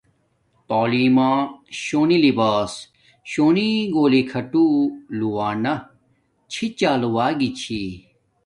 [0.69, 1.31] تعلیم ما
[1.81, 2.71] شونی لباس
[3.29, 5.73] چونی گھولی کھووانا
[6.51, 7.81] چھی چال و گی چھی